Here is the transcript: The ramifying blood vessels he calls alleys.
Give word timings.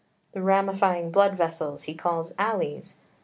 The 0.31 0.41
ramifying 0.41 1.11
blood 1.11 1.33
vessels 1.37 1.83
he 1.83 1.93
calls 1.93 2.33
alleys. 2.39 2.95